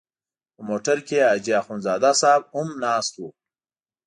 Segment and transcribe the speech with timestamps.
[0.55, 3.21] په موټر کې حاجي اخندزاده صاحب هم ناست و.